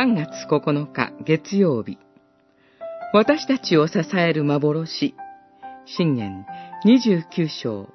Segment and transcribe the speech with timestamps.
[0.00, 1.98] 3月9日月曜日
[3.12, 5.14] 私たちを支える幻
[5.84, 6.46] 信玄
[6.86, 7.86] 29章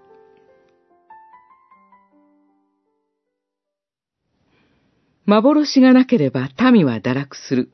[5.25, 7.71] 幻がなければ民は堕落する。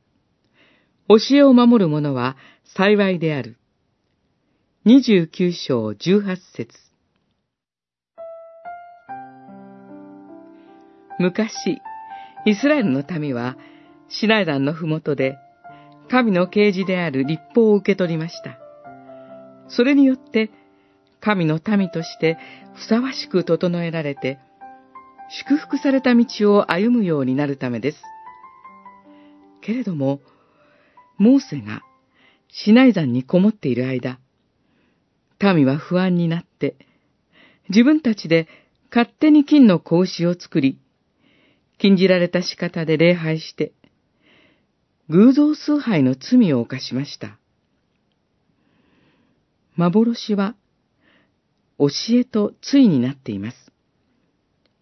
[1.09, 3.57] 教えを守る者は幸いである。
[4.85, 6.73] 29章18節
[11.19, 11.81] 昔、
[12.45, 13.57] イスラエルの民は
[14.11, 15.37] シナイダンのふもとで
[16.09, 18.57] 神の啓示である立法を受け取りました。
[19.69, 20.51] それによって
[21.21, 22.37] 神の民として
[22.75, 24.39] ふさわしく整えられて、
[25.29, 28.03] 祝福された道を歩むようになるためです。
[29.61, 30.19] けれども、
[31.17, 31.81] モーセが
[32.49, 34.19] シナイ山にこもっている間、
[35.41, 36.75] 民は不安になって、
[37.69, 38.47] 自分たちで
[38.89, 40.77] 勝手に金の格子を作り、
[41.77, 43.71] 禁じられた仕方で礼拝して、
[45.11, 47.37] 偶像崇拝の罪を犯しました。
[49.75, 50.55] 幻は、
[51.77, 53.57] 教えと対になっています。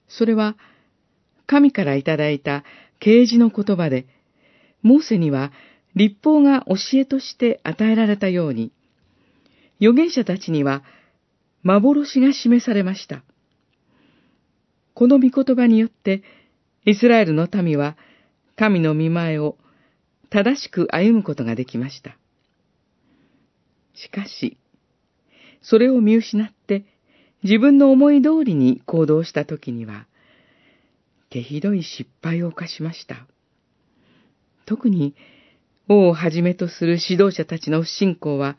[0.08, 0.56] それは、
[1.48, 2.64] 神からいただいた
[3.00, 4.06] 啓示の言葉で、
[4.84, 5.52] モーセには
[5.96, 8.72] 立法が教えとして与えられたように、
[9.82, 10.84] 預言者たちには
[11.64, 13.24] 幻が示されました。
[14.94, 16.22] この御言葉によって、
[16.86, 17.98] イスラエルの民は
[18.56, 19.58] 神の見前を
[20.30, 22.18] 正しく歩むことができました。
[23.94, 24.58] しかし、
[25.62, 26.86] それを見失って
[27.44, 30.08] 自分の思い通りに行動した時には、
[31.30, 33.28] 手ひどい失敗を犯しました。
[34.66, 35.16] 特に、
[35.88, 38.58] 王をはじめとする指導者たちの不信仰は、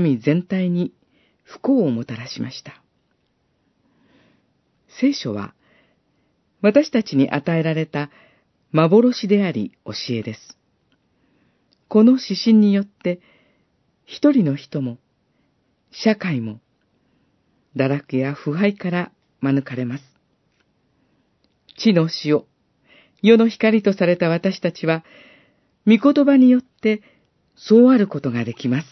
[0.00, 0.94] 民全体に
[1.42, 2.82] 不幸をもたらしました。
[5.00, 5.54] 聖書は、
[6.62, 8.10] 私たちに与えられた
[8.72, 10.59] 幻であり教えです。
[11.90, 13.20] この指針によって、
[14.04, 14.98] 一人の人も、
[15.90, 16.60] 社会も、
[17.74, 20.04] 堕落や腐敗から免れます。
[21.76, 22.44] 地の塩、
[23.22, 25.04] 世の光とされた私たちは、
[25.84, 27.02] 御言葉によって
[27.56, 28.86] そうあることができます。